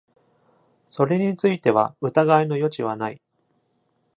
[0.87, 3.21] それについては疑いの余地はない。